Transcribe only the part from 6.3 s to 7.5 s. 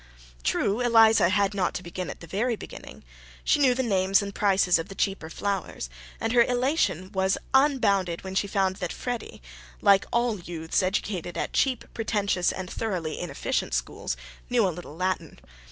her elation was